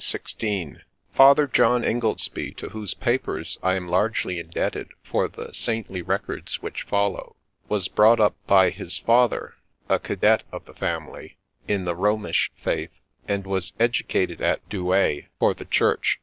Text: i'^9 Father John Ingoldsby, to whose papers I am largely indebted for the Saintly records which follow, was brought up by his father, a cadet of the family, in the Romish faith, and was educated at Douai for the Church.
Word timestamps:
i'^9 0.01 0.79
Father 1.11 1.45
John 1.45 1.83
Ingoldsby, 1.83 2.55
to 2.57 2.69
whose 2.69 2.95
papers 2.95 3.59
I 3.61 3.75
am 3.75 3.87
largely 3.87 4.39
indebted 4.39 4.87
for 5.03 5.27
the 5.27 5.53
Saintly 5.53 6.01
records 6.01 6.59
which 6.59 6.81
follow, 6.81 7.35
was 7.69 7.87
brought 7.87 8.19
up 8.19 8.35
by 8.47 8.71
his 8.71 8.97
father, 8.97 9.53
a 9.87 9.99
cadet 9.99 10.41
of 10.51 10.65
the 10.65 10.73
family, 10.73 11.37
in 11.67 11.85
the 11.85 11.95
Romish 11.95 12.49
faith, 12.55 12.99
and 13.27 13.45
was 13.45 13.73
educated 13.79 14.41
at 14.41 14.67
Douai 14.69 15.27
for 15.37 15.53
the 15.53 15.65
Church. 15.65 16.19